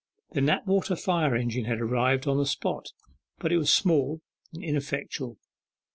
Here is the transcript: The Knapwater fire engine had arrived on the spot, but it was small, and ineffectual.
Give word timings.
The 0.31 0.41
Knapwater 0.41 0.95
fire 0.95 1.35
engine 1.35 1.65
had 1.65 1.79
arrived 1.79 2.25
on 2.27 2.39
the 2.39 2.45
spot, 2.47 2.87
but 3.37 3.51
it 3.51 3.57
was 3.59 3.71
small, 3.71 4.21
and 4.51 4.63
ineffectual. 4.63 5.37